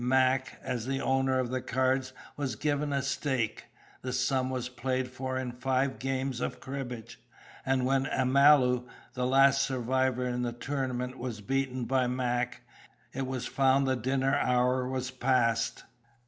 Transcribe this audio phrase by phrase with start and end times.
[0.03, 3.65] Mac, as the owner of the cards, was given a stake;
[4.01, 7.19] the sum was played for in five games of cribbage;
[7.67, 12.63] and when Amalu, the last survivor in the tournament, was beaten by Mac,
[13.13, 15.83] it was found the dinner hour was past.